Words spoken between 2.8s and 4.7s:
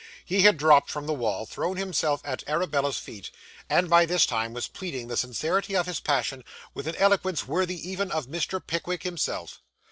feet; and by this time was